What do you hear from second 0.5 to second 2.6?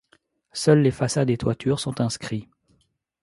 Seuls les façades et toitures sont inscrits.